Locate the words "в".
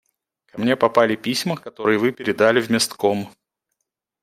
2.59-2.71